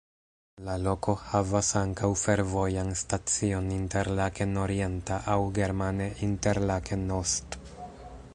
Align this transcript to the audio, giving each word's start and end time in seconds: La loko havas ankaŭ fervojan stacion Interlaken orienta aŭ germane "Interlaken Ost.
La 0.67 0.75
loko 0.85 1.13
havas 1.25 1.69
ankaŭ 1.81 2.09
fervojan 2.21 2.89
stacion 3.01 3.69
Interlaken 3.77 4.57
orienta 4.63 5.21
aŭ 5.35 5.39
germane 5.61 6.09
"Interlaken 6.31 7.07
Ost. 7.21 7.61